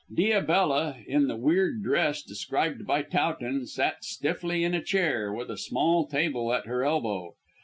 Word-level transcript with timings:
Diabella, 0.11 0.97
in 1.05 1.27
the 1.27 1.35
weird 1.35 1.83
dress 1.83 2.23
described 2.23 2.87
by 2.87 3.03
Towton, 3.03 3.67
sat 3.67 4.03
stiffly 4.03 4.63
in 4.63 4.73
a 4.73 4.81
chair, 4.81 5.31
with 5.31 5.51
a 5.51 5.57
small 5.57 6.07
table 6.07 6.51
at 6.51 6.65
her 6.65 6.83
elbow. 6.83 7.35